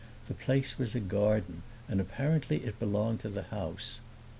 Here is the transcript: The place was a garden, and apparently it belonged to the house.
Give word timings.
The 0.27 0.33
place 0.33 0.79
was 0.79 0.95
a 0.95 0.99
garden, 0.99 1.61
and 1.87 2.01
apparently 2.01 2.65
it 2.65 2.79
belonged 2.79 3.19
to 3.19 3.29
the 3.29 3.43
house. 3.43 3.99